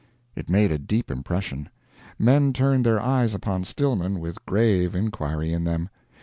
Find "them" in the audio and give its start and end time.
5.63-5.89